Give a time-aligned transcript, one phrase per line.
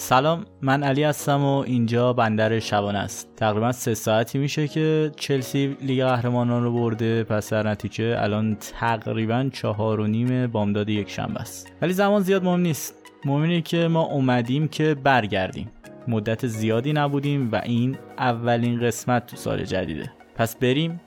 [0.00, 3.28] سلام من علی هستم و اینجا بندر شبانه است.
[3.36, 9.50] تقریبا سه ساعتی میشه که چلسی لیگ قهرمانان رو برده پس در نتیجه الان تقریبا
[9.52, 11.72] چهار و نیم بامداد یک شنبه است.
[11.82, 12.94] ولی زمان زیاد مهم نیست.
[13.24, 15.70] مهم اینه که ما اومدیم که برگردیم.
[16.08, 20.12] مدت زیادی نبودیم و این اولین قسمت تو سال جدیده.
[20.34, 21.00] پس بریم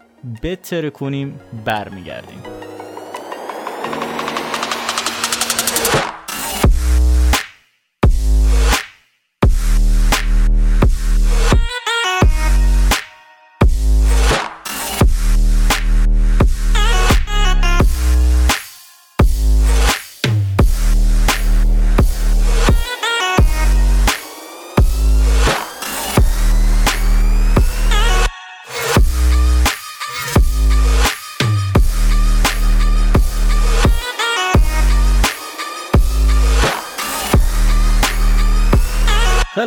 [0.43, 2.72] بتره کنیم برمیگردیم.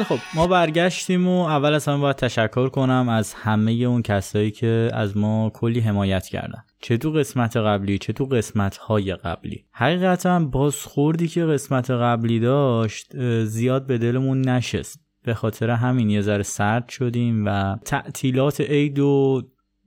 [0.08, 4.90] خب ما برگشتیم و اول از همه باید تشکر کنم از همه اون کسایی که
[4.94, 6.64] از ما کلی حمایت کردن.
[6.80, 9.64] چه تو قسمت قبلی چه تو قسمت های قبلی.
[9.72, 15.00] حقیقتا بازخوردی که قسمت قبلی داشت زیاد به دلمون نشست.
[15.24, 19.42] به خاطر همین یه ذره سرد شدیم و تعطیلات عید و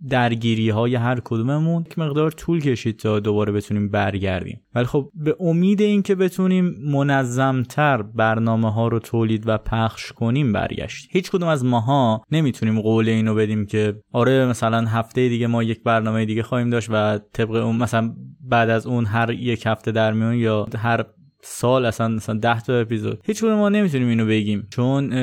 [0.10, 4.62] درگیری های هر کدوممون که مقدار طول کشید تا دوباره بتونیم برگردیم.
[4.76, 11.08] ولی خب به امید اینکه بتونیم منظمتر برنامه ها رو تولید و پخش کنیم برگشت
[11.12, 15.84] هیچ کدوم از ماها نمی‌تونیم قول اینو بدیم که آره مثلا هفته دیگه ما یک
[15.84, 20.14] برنامه دیگه خواهیم داشت و طبق اون مثلا بعد از اون هر یک هفته در
[20.14, 21.06] میون یا هر
[21.42, 23.22] سال اصلا مثلا 10 تا اپیزود.
[23.26, 24.68] هیچ ما نمی‌تونیم اینو بگیم.
[24.72, 25.14] چون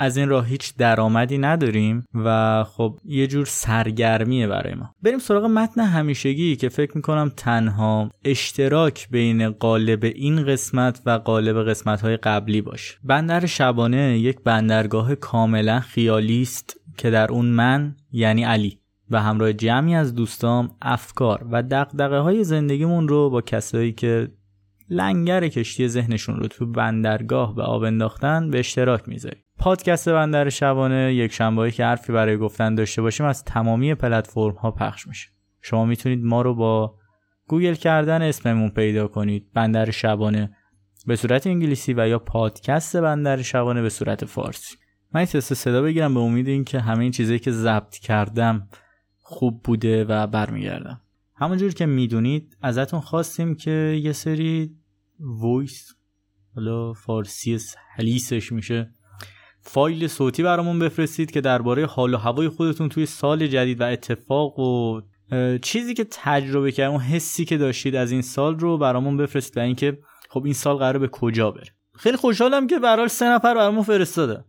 [0.00, 4.94] از این راه هیچ درآمدی نداریم و خب یه جور سرگرمیه برای ما.
[5.02, 11.68] بریم سراغ متن همیشگی که فکر می‌کنم تنها اشتراک بین قالب این قسمت و قالب
[11.68, 12.94] قسمت های قبلی باشه.
[13.04, 18.78] بندر شبانه یک بندرگاه کاملا خیالی است که در اون من یعنی علی
[19.10, 24.28] و همراه جمعی از دوستام افکار و دقدقه های زندگیمون رو با کسایی که
[24.90, 31.14] لنگر کشتی ذهنشون رو تو بندرگاه به آب انداختن به اشتراک می‌ذاریم پادکست بندر شبانه
[31.14, 35.28] یک شنبهایی که حرفی برای گفتن داشته باشیم از تمامی پلتفرم ها پخش میشه.
[35.60, 36.94] شما می‌تونید ما رو با
[37.46, 39.52] گوگل کردن اسممون پیدا کنید.
[39.54, 40.56] بندر شبانه
[41.06, 44.76] به صورت انگلیسی و یا پادکست بندر شبانه به صورت فارسی.
[45.14, 48.68] من این تست صدا بگیرم به امید اینکه همه این چیزایی که ضبط کردم
[49.18, 51.00] خوب بوده و برمیگردم.
[51.36, 54.76] همونجور که می‌دونید ازتون خواستیم که یه سری
[55.20, 55.94] voice
[56.54, 57.58] حالا فارسی
[57.96, 58.90] سلیسش میشه
[59.60, 64.58] فایل صوتی برامون بفرستید که درباره حال و هوای خودتون توی سال جدید و اتفاق
[64.58, 65.00] و
[65.62, 69.60] چیزی که تجربه کردید اون حسی که داشتید از این سال رو برامون بفرستید و
[69.60, 69.98] اینکه
[70.30, 71.74] خب این سال قرار به کجا بره.
[71.94, 74.44] خیلی خوشحالم که برای سه نفر برامون فرستاده.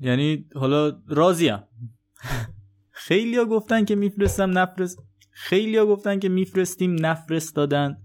[0.00, 1.58] یعنی حالا راضیم.
[2.90, 4.98] خیلیا گفتن که میفرستم نفرست
[5.42, 7.96] خیلیا گفتن که میفرستیم نفرستادن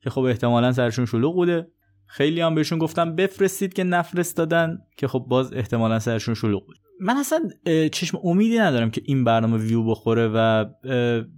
[0.00, 1.68] که خب احتمالا سرشون شلوغ بوده.
[2.06, 6.76] خیلی هم بهشون گفتم بفرستید که نفرستادن که خب باز احتمالا سرشون شلوغ بود.
[7.00, 7.48] من اصلا
[7.92, 10.64] چشم امیدی ندارم که این برنامه ویو بخوره و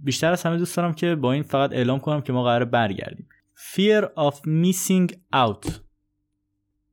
[0.03, 3.27] بیشتر از همه دوست دارم که با این فقط اعلام کنم که ما قرار برگردیم.
[3.73, 5.71] Fear of missing out.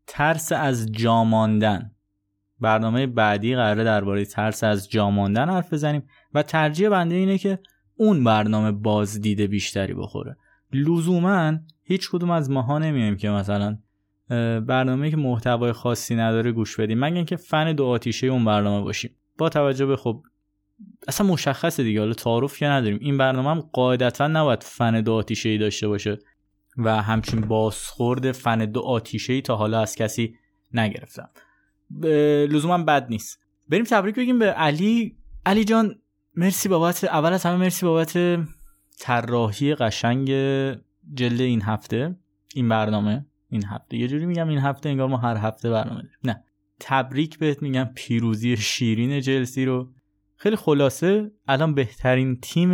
[0.07, 1.91] ترس از جاماندن
[2.61, 6.03] برنامه بعدی قراره درباره ترس از جاماندن حرف بزنیم.
[6.35, 7.59] و ترجیح بنده اینه که
[7.97, 10.37] اون برنامه بازدید بیشتری بخوره.
[10.72, 13.78] لزوما هیچ کدوم از ماها نمیایم که مثلا
[14.60, 16.99] برنامه که محتوای خاصی نداره گوش بدیم.
[16.99, 19.10] مگه اینکه فن دو آتیشه اون برنامه باشیم.
[19.38, 20.22] با توجه به خب
[21.09, 22.00] اصلا مشخصه دیگه.
[22.00, 22.99] حالا تعارف که نداریم.
[23.00, 26.19] این برنامه هم قاعدتا نباید فن دو آتیشه ای داشته باشه
[26.76, 30.34] و همچین بازخورد فن دو آتیشه ای تا حالا از کسی
[30.72, 31.28] نگرفتم.
[32.50, 33.41] لزوما بد نیست.
[33.69, 35.16] بریم تبریک بگیم به علی.
[35.47, 35.94] علی جان
[36.37, 38.41] مرسی بابت اول از همه مرسی بابت
[38.99, 40.28] طراحی قشنگ
[41.15, 42.17] جلد این هفته
[42.55, 43.97] این برنامه این هفته.
[43.97, 46.19] یه جوری میگم این هفته انگار ما هر هفته برنامه داریم.
[46.25, 46.44] نه.
[46.81, 49.93] تبریک بهت میگم پیروزی شیرین جلسی رو.
[50.37, 52.73] خیلی خلاصه الان بهترین تیم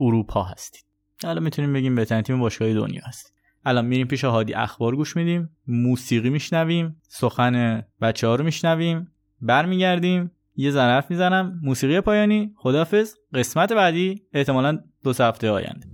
[0.00, 0.84] اروپا هستید.
[1.24, 3.34] الان می‌تونیم بگیم بهترین تیم باشگاه دنیا هست
[3.64, 10.30] الان میریم پیش هادی اخبار گوش میدیم موسیقی میشنویم سخن بچه ها رو میشنویم برمیگردیم.
[10.56, 11.60] یه ظرف می‌زنم.
[11.62, 12.54] موسیقی پایانی.
[12.56, 14.22] خدافظ قسمت بعدی.
[14.32, 15.86] احتمالا دو هفته آینده.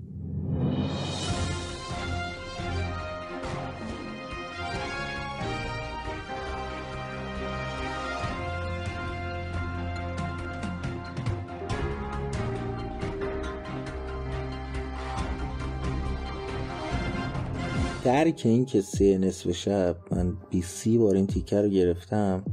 [18.04, 22.44] درک این که سه نصف شب من بی سی بار این تیکه رو گرفتم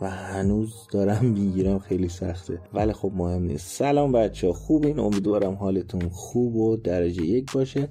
[0.00, 2.60] و هنوز دارم می‌گیرم خیلی سخته.
[2.74, 3.70] ولی خب مهم نیست.
[3.70, 7.88] سلام بچه خوبین؟ امیدوارم حالتون خوب و درجه یک باشه.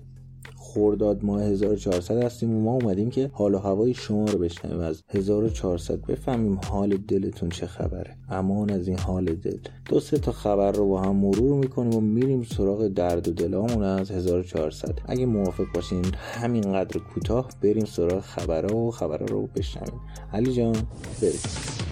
[0.55, 4.79] خورداد ماه 1400 هستیم و ما اومدیم که حال و هوای شما رو بشنویم.
[4.79, 8.17] از 1400 بفهمیم حال دلتون چه خبره.
[8.29, 9.57] امان از این حال دل.
[9.85, 13.83] دو سه تا خبر رو با هم مرور می‌کنیم و میریم سراغ درد و دلامون
[13.83, 20.01] از 1400 اگه موافق باشین همینقدر کوتاه بریم سراغ خبرها و خبرها رو بشنویم.
[20.33, 20.75] علی جان
[21.21, 21.86] بریم.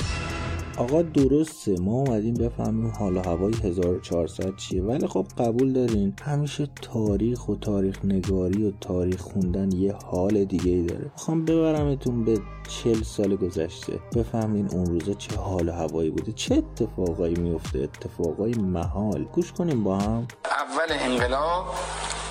[0.78, 4.84] آقا درسته ما اومدیم بفهمیم حال و هوای 1400 چیه.
[4.84, 10.72] ولی خب قبول دارین همیشه تاریخ و تاریخ نگاری و تاریخ خوندن یه حال دیگه
[10.72, 11.12] ای داره.
[11.14, 16.32] می‌خوام ببرمتون به چل سال گذشته بفهمین اون روزا چه حال هوایی بوده.
[16.32, 19.24] چه اتفاقایی میفته اتفاقای محال.
[19.24, 20.28] گوش کنیم با هم.
[20.46, 21.66] اول انقلاب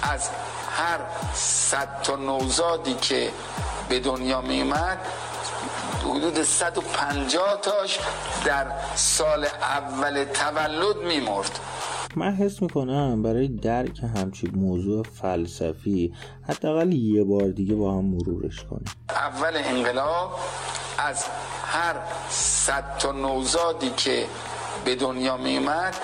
[0.02, 0.28] از
[0.68, 1.00] هر
[1.34, 3.28] صد تا نوزادی که
[3.88, 4.98] به دنیا میومد
[6.04, 7.98] حدود 150 تاش
[8.44, 11.58] در سال اول تولد میمرد.
[12.16, 16.14] من حس می‌کنم برای درک همچین موضوع فلسفی
[16.48, 18.84] حداقل یه بار دیگه با هم مرورش کنیم.
[19.08, 20.38] اول انقلاب
[20.98, 21.24] از
[21.64, 21.94] هر
[22.30, 24.26] صد تا نوزادی که
[24.84, 25.94] به دنیا میومد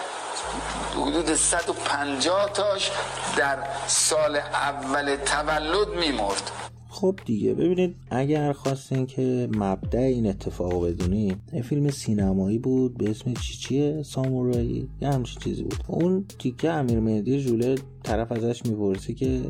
[0.95, 2.91] حدود 150 تاش
[3.37, 6.51] در سال اول تولد میمرد.
[6.93, 13.11] خب دیگه ببینید اگر خواستین که مبدع این اتفاق بدونیم یه فیلم سینمایی بود به
[13.11, 15.85] اسم چی چیه؟ سامورایی یه همچین چیزی بود.
[15.89, 19.41] اون تیکه امیر مهدی جوله طرف ازش می‌پرسی که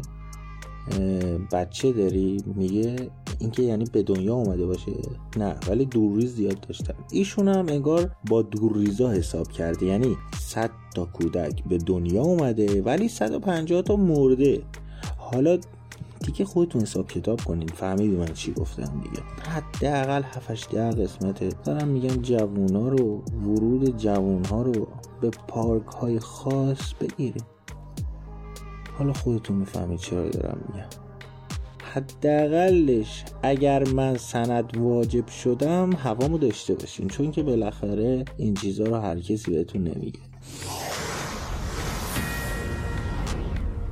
[1.53, 2.97] بچه داری؟ میگه
[3.39, 4.93] اینکه یعنی به دنیا اومده باشه.
[5.37, 9.87] نه ولی دورریز زیاد داشتن ایشون هم انگار با دورریزا حساب کرده.
[9.87, 14.63] یعنی 100 تا کودک به دنیا اومده ولی 150 تا مرده.
[15.19, 15.59] حالا
[16.27, 19.23] دیگه خودتون حساب کتاب کنین فهمیدی من چی گفتم دیگه.
[19.49, 21.49] حداقل 7 ده قسمته.
[21.65, 24.89] دارم میگم جوونا رو ورود جوون رو
[25.21, 27.45] به پارک های خاص بگیریم.
[28.99, 30.89] حالا خودتون می‌فهمید چرا دارم میگم.
[31.95, 37.09] حداقلش اگر من سند واجب شدم هوامو داشته باشین.
[37.09, 40.21] چون که بالاخره این چیزها رو هر کسی بهتون نمیگه.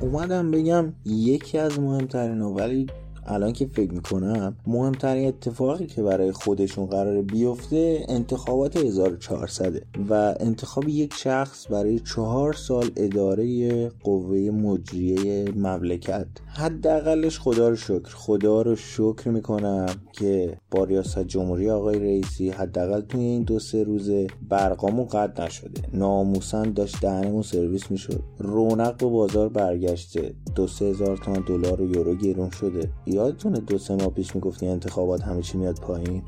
[0.00, 2.87] اومدم بگم یکی از مهمترین ولی
[3.30, 10.88] الان که فکر می‌کنم مهمترین اتفاقی که برای خودشون قرار بیفته انتخابات 1400 و انتخاب
[10.88, 16.26] یک شخص برای چهار سال اداره قوه مجریه مملکت.
[16.46, 23.00] حداقلش خدا رو شکر خدا رو شکر می‌کنم که با ریاست جمهوری آقای رئیسی حداقل
[23.00, 25.82] توی این دو سه روزه برقامون قد نشده.
[25.92, 28.22] ناموسن داشت دهنمون سرویس می‌شد.
[28.38, 30.34] رونق و بازار برگشته.
[30.54, 32.90] دو سه هزار تومن دلار و یورو گرون شده.
[33.19, 36.23] یادتونه دو سه ماه پیش می‌گفتی انتخابات همه چی میاد پایین؟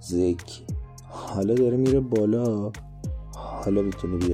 [0.00, 0.62] زک
[1.08, 2.72] حالا داره میره بالا.
[3.34, 4.32] حالا می‌تونی بیا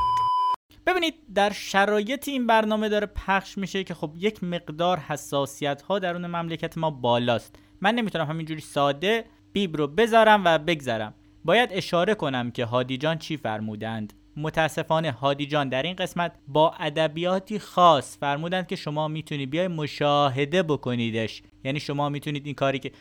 [0.86, 6.26] ببینید در شرایط این برنامه داره پخش میشه که خب یک مقدار حساسیت ها درون
[6.26, 7.56] مملکت ما بالاست.
[7.80, 11.14] من نمی‌تونم همینجوری ساده بیب رو بذارم و بگذرم.
[11.44, 14.12] باید اشاره کنم که هادی جان چی فرمودند.
[14.40, 20.62] متاسفانه هادی جان در این قسمت با ادبیاتی خاص فرمودند که شما می‌تونید بیای مشاهده
[20.62, 21.42] بکنیدش.
[21.64, 22.92] یعنی شما می‌تونید این کاری که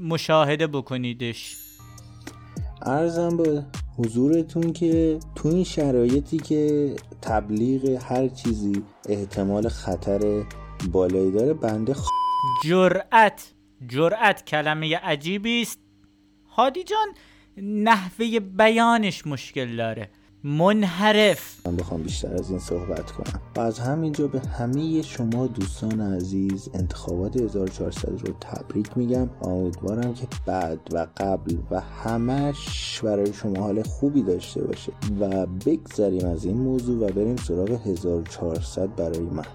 [0.00, 1.56] مشاهده بکنیدش.
[2.82, 3.64] ارزم به
[3.98, 10.42] حضورتون که تو این شرایطی که تبلیغ هر چیزی احتمال خطر
[10.92, 12.06] بالایی داره بنده خ...
[12.64, 13.52] جرأت
[13.88, 15.78] جرأت کلمه عجیبی است.
[16.48, 17.08] هادی جان
[17.56, 20.10] نحوه بیانش مشکل داره.
[20.44, 21.66] منحرف.
[21.66, 23.40] من بخوام بیشتر از این صحبت کنم.
[23.56, 29.30] و از همینجا به همه شما دوستان عزیز انتخابات 1400 رو تبریک میگم.
[29.42, 36.26] امیدوارم که بعد و قبل و همش برای شما حال خوبی داشته باشه و بگذریم
[36.26, 39.46] از این موضوع و بریم سراغ 1400 برای من.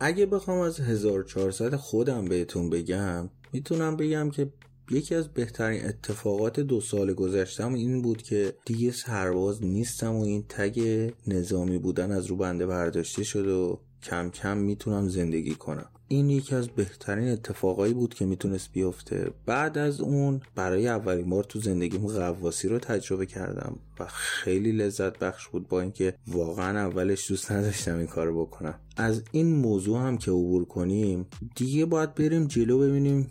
[0.00, 4.52] اگه بخوام از 1400 خودم بهتون بگم می‌تونم بگم که
[4.90, 10.44] یکی از بهترین اتفاقات دو سال گذشتم این بود که دیگه سرباز نیستم و این
[10.48, 15.86] تگ نظامی بودن از رو بنده برداشته شد و کم کم می‌تونم زندگی کنم.
[16.08, 19.30] این یکی از بهترین اتفاقایی بود که می‌تونست بیفته.
[19.46, 25.18] بعد از اون برای اولین بار تو زندگیم قواسی رو تجربه کردم و خیلی لذت
[25.18, 28.74] بخش بود با اینکه واقعا اولش دوست نداشتم این کارو بکنم.
[28.96, 33.30] از این موضوع هم که عبور کنیم دیگه باید بریم جلو ببینیم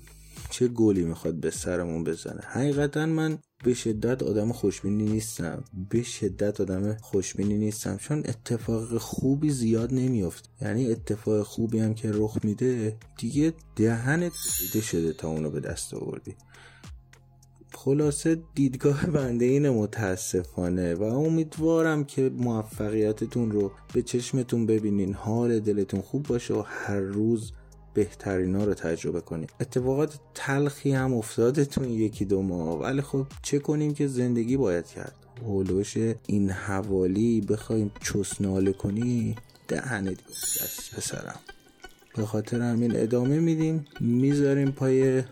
[0.50, 2.42] چه گلی می‌خواد به سرمون بزنه.
[2.42, 5.64] حقیقتا من به شدت آدم خوشبینی نیستم.
[5.90, 7.98] به شدت آدم خوشبینی نیستم.
[7.98, 10.50] چون اتفاق خوبی زیاد نمیافت.
[10.62, 15.94] یعنی اتفاق خوبی هم که رخ میده دیگه دهنت دیده شده تا اونو به دست
[15.94, 16.36] آوردی.
[17.74, 25.14] خلاصه دیدگاه بنده اینه متاسفانه و امیدوارم که موفقیتتون رو به چشمتون ببینین.
[25.14, 27.52] حال دلتون خوب باشه و هر روز
[27.94, 32.80] بهترین ها رو تجربه کنیم اتفاقات تلخی هم افتاده تو یکی دو ماه.
[32.80, 39.36] ولی خب چه کنیم که زندگی باید کرد؟ هولوش این حوالی بخوایم چسناله کنی
[39.68, 41.40] دهنه دست پسرم.
[42.16, 43.86] به خاطر همین ادامه میدیم.
[44.00, 45.24] می‌ذاریم پای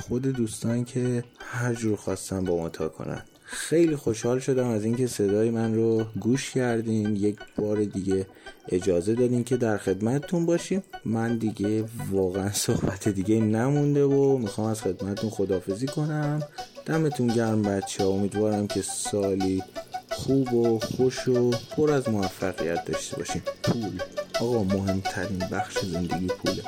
[0.00, 3.22] خود دوستان که هر جور خواستن با ما تا کنن.
[3.48, 7.16] خیلی خوشحال شدم از اینکه صدای من رو گوش کردین.
[7.16, 8.26] یک بار دیگه
[8.68, 10.82] اجازه دادین که در خدمتتون باشیم.
[11.04, 16.42] من دیگه واقعا صحبت دیگه نمونده و می‌خوام از خدمتتون خدافزی کنم.
[16.86, 19.62] دمتون گرم بچه امیدوارم که سالی
[20.10, 24.02] خوب و خوش و پر از موفقیت داشته باشیم پول.
[24.40, 26.62] آقا مهمترین بخش زندگی پوله.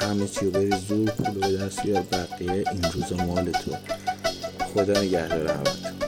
[0.00, 2.02] همه چی رو بری زور پول به دست بیار.
[2.12, 3.76] بقیه این روزا مال تو.
[4.74, 5.99] خدا نگهدار همتون.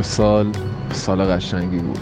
[0.00, 0.46] سال
[0.92, 1.98] سال قشنگی بود.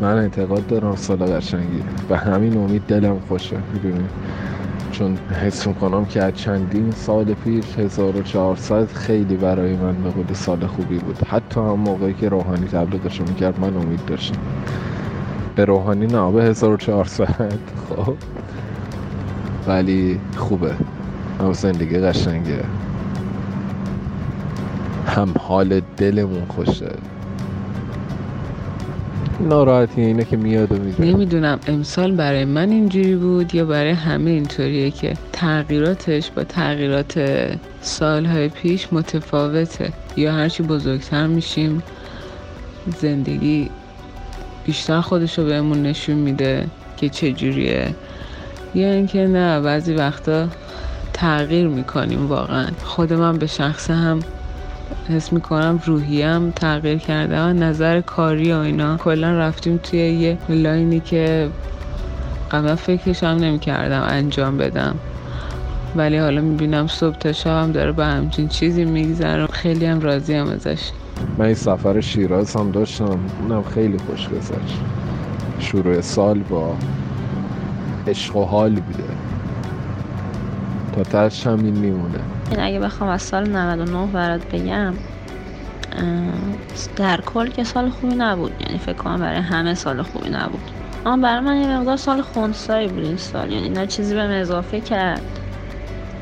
[0.00, 1.82] من اعتقاد دارم سال قشنگی.
[2.08, 4.04] به همین امید دلم خوشه می‌دونی؟
[4.92, 10.66] چون حس می‌کنم که از چندین سال پیش 1400 خیلی برای من به قول سال
[10.66, 11.18] خوبی بود.
[11.28, 14.40] حتی هم موقعی که روحانی تبلیغش می‌کرد من امید داشتم.
[15.56, 17.52] به روحانی نه به 1400
[17.88, 18.14] خب.
[19.66, 20.74] ولی خوبه.
[21.40, 22.60] هم زندگی قشنگه
[25.12, 26.90] هم حال دلمون خوشه
[29.40, 31.00] ناراحتی اینه که میاد و میره.
[31.00, 37.20] نمی‌دونم امسال برای من اینجوری بود یا برای همه اینطوریه که تغییراتش با تغییرات
[37.80, 41.82] سالهای پیش متفاوته یا هرچی بزرگتر میشیم
[43.00, 43.70] زندگی
[44.64, 46.66] بیشتر خودش رو بهمون نشون میده
[46.96, 47.94] که چجوریه
[48.74, 50.48] یا اینکه نه بعضی وقتا
[51.12, 52.66] تغییر می‌کنیم واقعا.
[52.84, 54.20] خود من به شخص هم
[55.08, 57.40] حس می‌کنم روحیم تغییر کرده.
[57.40, 58.96] و نظر کاری و اینا.
[58.96, 61.50] کلا رفتیم توی یه لاینی که
[62.50, 64.94] قبلا فکرش هم نمی‌کردم انجام بدم.
[65.96, 70.48] ولی حالا می‌بینم صبح تا شب داره به همچین چیزی میگذرم خیلی هم راضی هم
[70.48, 70.90] ازش.
[71.38, 73.18] من این سفر شیراز هم داشتم.
[73.42, 74.80] اونم خیلی خوش گذشت.
[75.58, 76.76] شروع سال با
[78.06, 79.04] عشق و حال بوده.
[80.92, 82.18] تا ترش هم این میمونه.
[82.52, 84.94] این اگه بخوام از سال 99 برات بگم
[86.96, 88.52] در کل که سال خوبی نبود.
[88.60, 90.70] یعنی فکر کنم برای همه سال خوبی نبود.
[91.06, 93.52] اما برای من یه مقدار سال خونسایی بود این سال.
[93.52, 95.22] یعنی نه چیزی به اضافه کرد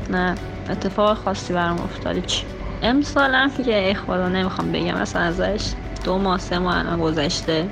[0.09, 0.35] نه
[0.69, 2.25] اتفاق خاصی برام افتاد.
[2.25, 2.43] چی
[2.81, 4.95] امسال هم که ای خدا نمی‌خوام بگم.
[4.95, 5.71] اصلا ازش
[6.03, 7.67] دو ماه سه ماه الان گذشته.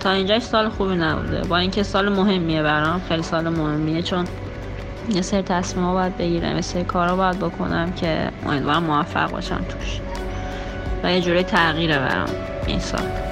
[0.00, 1.42] تا اینجاش سال خوبی نبوده.
[1.42, 3.00] با اینکه سال مهمیه برام.
[3.08, 4.02] خیلی سال مهمیه.
[4.02, 4.24] چون
[5.14, 9.64] یه سری تصمیم ها باید بگیرم یه سری کارا باید بکنم که امیدوارم موفق باشم
[9.68, 10.00] توش.
[11.02, 12.28] و یه جوری تغییره برام
[12.66, 13.29] این سال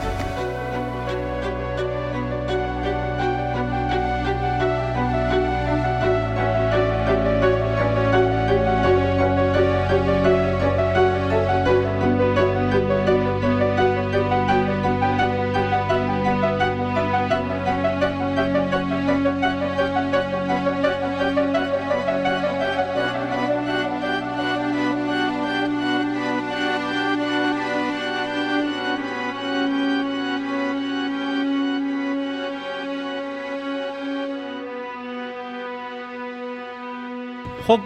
[37.69, 37.81] خب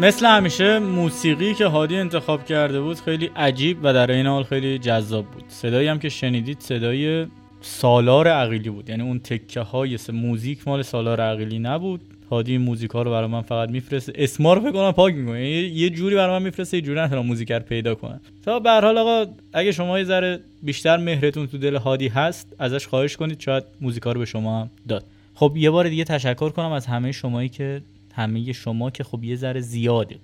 [0.00, 4.78] مثل همیشه موسیقی که هادی انتخاب کرده بود خیلی عجیب و در این حال خیلی
[4.78, 5.44] جذاب بود.
[5.48, 7.26] صدایی هم که شنیدید صدای
[7.60, 8.88] سالار عقیلی بود.
[8.88, 12.00] یعنی اون تکه های موزیک مال سالار عقیلی نبود.
[12.30, 14.12] هادی این موزیک ها رو برای من فقط میفرسته.
[14.16, 15.48] اسما رو فکر کنم پاک می‌کنه.
[15.50, 18.80] یه جوری برای من میفرسته یه جوری نتونم موزیک رو پیدا کنم تا به هر
[18.80, 23.40] حال آقا اگه شما یه ذره بیشتر مهرتون تو دل هادی هست ازش خواهش کنید.
[23.40, 25.04] شاید موزیک رو به شما هم داد.
[25.34, 27.82] خب یه بار دیگه تشکر کنم از همه شمایی که
[28.20, 30.18] همه شما که خب یه ذره زیاده.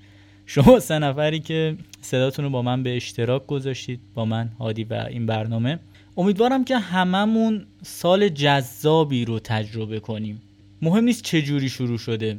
[0.46, 5.06] شما سه نفری که صداتون رو با من به اشتراک گذاشتید با من هادی و
[5.10, 5.78] این برنامه.
[6.16, 10.42] امیدوارم که هممون سال جذابی رو تجربه کنیم.
[10.82, 12.38] مهم نیست چه جوری شروع شده.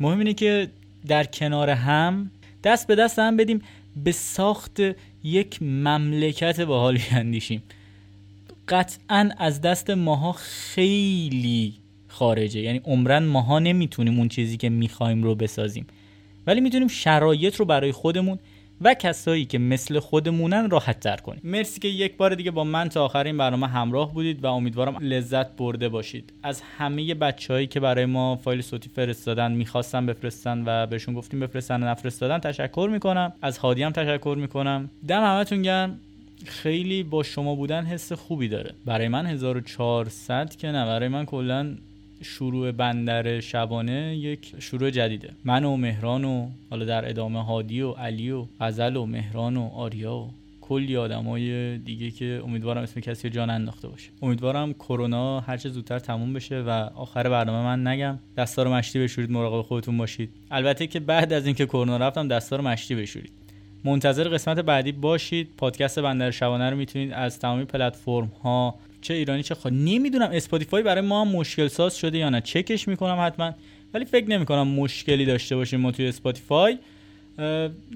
[0.00, 0.68] مهم اینه که
[1.06, 2.30] در کنار هم
[2.64, 3.62] دست به دست هم بدیم
[4.04, 4.80] به ساخت
[5.24, 7.62] یک مملکت باحال بیاندیشیم.
[8.68, 11.74] قطعا از دست ماها خیلی
[12.16, 12.60] خارجه.
[12.60, 15.86] یعنی عمرن ماها نمی‌تونیم اون چیزی که می‌خوایم رو بسازیم.
[16.46, 18.38] ولی می‌تونیم شرایط رو برای خودمون
[18.80, 21.40] و کسایی که مثل خودمونن راحت تر کنیم.
[21.44, 24.96] مرسی که یک بار دیگه با من تا آخر این برنامه همراه بودید و امیدوارم
[25.00, 26.32] لذت برده باشید.
[26.42, 31.82] از همه بچههایی که برای ما فایل صوتی فرستادن می‌خواستن بفرستن و بهشون گفتیم بفرستن
[31.82, 33.32] و نفرستادن تشکر می‌کنم.
[33.42, 34.90] از هادی هم تشکر می‌کنم.
[35.08, 36.00] دم همتون گرم.
[36.44, 38.74] خیلی با شما بودن حس خوبی داره.
[38.84, 41.76] برای من 1400 که نه برای من کلا
[42.22, 45.30] شروع بندر شبانه یک شروع جدیده.
[45.44, 49.68] من و مهران و حالا در ادامه هادی و علی و غزل و مهران و
[49.74, 54.10] آریا و کلی آدمای دیگه که امیدوارم اسم کسی جان انداخته باشه.
[54.22, 58.18] امیدوارم کرونا هر چه زودتر تموم بشه و آخر برنامه من نگم.
[58.36, 60.30] دستار مشتی بشورید مراقب خودتون باشید.
[60.50, 63.32] البته که بعد از اینکه کرونا رفتم دستار مشتی بشورید.
[63.84, 65.48] منتظر قسمت بعدی باشید.
[65.56, 70.82] پادکست بندر شبانه رو می‌تونید از تمامی پلتفرم ها چه ایرانی چه خارجی نمی‌دونم اسپاتیفای
[70.82, 72.40] برای ما هم مشکل ساز شده یا نه.
[72.40, 73.52] چکش می‌کنم حتما.
[73.94, 76.78] ولی فکر نمی‌کنم مشکلی داشته باشیم ما توی اسپاتیفای.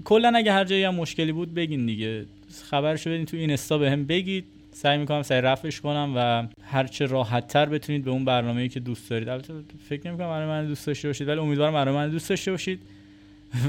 [0.05, 2.25] کلا اگه هر جایی هم مشکلی بود بگین دیگه.
[2.71, 4.45] خبرشو بدین تو اینستا به هم بگید.
[4.73, 9.11] سعی می‌کنم سعی رفعش کنم و هرچه راحت تر بتونید به اون برنامه‌ای که دوست
[9.11, 9.29] دارید.
[9.29, 9.55] البته
[9.89, 12.81] فکر نمی‌کنم برای من دوست داشته باشید ولی امیدوارم برای من دوست داشته باشید.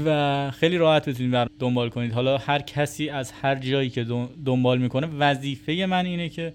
[0.06, 2.12] و خیلی راحت بتونید دنبال کنید.
[2.12, 4.06] حالا هر کسی از هر جایی که
[4.44, 6.52] دنبال می‌کنه وظیفه من اینه که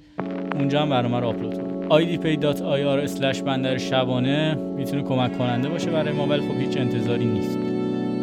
[0.58, 6.28] اونجا هم برنامه رو آپلود کنم idpay.ir بندر شبانه می‌تونه کمک کننده باشه برای ما
[6.28, 7.58] ولی خب هیچ انتظاری نیست.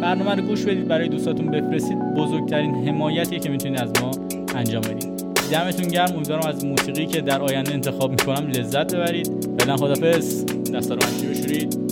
[0.02, 1.98] برنامه رو گوش بدید برای دوستاتون بفرستید.
[2.16, 4.10] بزرگترین حمایتیه که می‌تونید از ما
[4.54, 5.24] انجام بدید.
[5.52, 6.12] دمتون گرم.
[6.14, 9.30] امیدوارم از موسیقی که در آینده انتخاب می‌کنم لذت ببرید.
[9.58, 10.44] فعلا خدافظ
[10.74, 11.83] دستا رو بشورید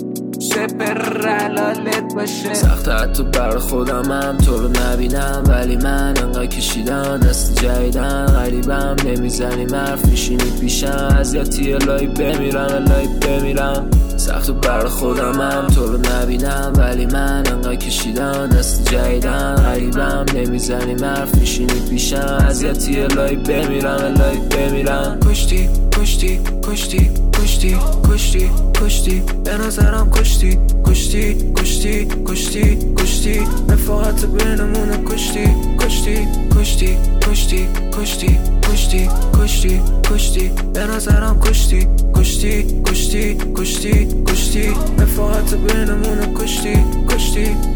[0.49, 2.53] پر باشه.
[2.53, 8.95] سخت حتی بر خودم هم تو رو نبینم ولی من انقدر کشیدم دست جایدن غریبم
[9.05, 13.89] نمی‌زنی مرف میشینی پیشم اذیتی الهی بمیرم الهی بمیرم.
[14.17, 20.95] سخت بر خودم هم تو رو نبینم ولی من انقدر کشیدم دست جایدن غریبم نمی‌زنی
[20.95, 25.19] مرف میشینی پیشم اذیتی الهی بمیرم الهی بمیرم.
[25.19, 27.77] پشتی کشتی کشتی کشتی
[28.09, 28.72] کشتی.
[28.83, 30.59] کشتی؟ به نظرم کشتی.
[30.85, 33.39] کشتی کشتی کشتی کشتی.
[33.69, 35.45] رفاقت بینمون کشتی.
[35.79, 40.51] کشتی کشتی کشتی کشتی کشتی کشتی کشتی.
[40.73, 41.87] به نظرم کشتی.
[42.15, 44.69] کشتی کشتی کشتی کشتی.
[44.99, 47.72] رفاقت بینمون کشتی.